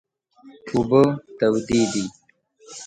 [0.73, 1.01] اوبه
[1.37, 2.03] تودې دي